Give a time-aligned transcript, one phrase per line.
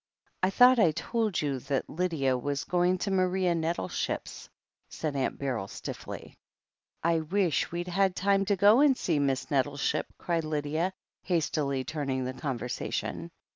[0.41, 4.49] "I thought I told you that Lydia was going to Maria Nettleship's,"
[4.89, 6.33] saicTAunt Beryl stiffly.
[7.03, 10.91] "I wish we'd had time to go and see Miss Nettle ship," cried Ly()b,
[11.21, 13.29] hastily turning the conversation.